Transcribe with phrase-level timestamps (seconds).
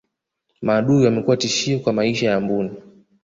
[0.61, 2.71] maadui wamekuwa tishio kwa maisha ya mbuni